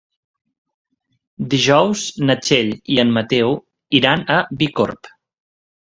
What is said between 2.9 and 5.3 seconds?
i en Mateu iran a Bicorb.